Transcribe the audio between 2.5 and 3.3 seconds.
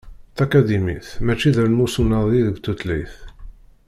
tutlayt.